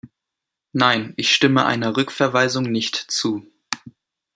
Nein, 0.73 1.13
ich 1.15 1.31
stimme 1.31 1.63
einer 1.67 1.95
Rückverweisung 1.95 2.63
nicht 2.63 2.95
zu. 2.95 3.45